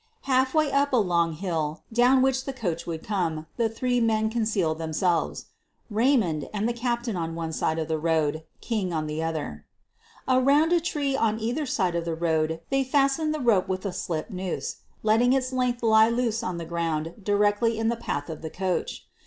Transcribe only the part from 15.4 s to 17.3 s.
length lie loose on the ground